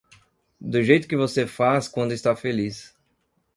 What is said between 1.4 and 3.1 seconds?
faz quando está feliz.